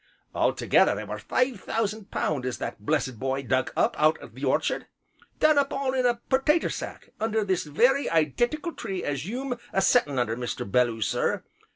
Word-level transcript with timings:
Altogether 0.33 0.95
there 0.95 1.05
were 1.05 1.19
five 1.19 1.61
thousand 1.61 2.09
pound 2.09 2.43
as 2.43 2.57
that 2.57 2.79
blessed 2.83 3.19
b'y 3.19 3.47
dug 3.47 3.71
up 3.77 3.95
out 4.01 4.17
o' 4.19 4.25
the 4.25 4.43
orchard 4.43 4.87
done 5.39 5.59
up 5.59 5.71
all 5.71 5.93
in 5.93 6.07
a 6.07 6.19
pertater 6.27 6.71
sack, 6.71 7.09
under 7.19 7.43
this 7.45 7.65
very 7.65 8.09
i 8.09 8.25
dentical 8.25 8.75
tree 8.75 9.03
as 9.03 9.27
you'm 9.27 9.59
a 9.71 9.79
set 9.79 10.05
tin' 10.07 10.17
under 10.17 10.35
Mr. 10.35 10.67
Belloo 10.67 11.01
sir. 11.01 11.43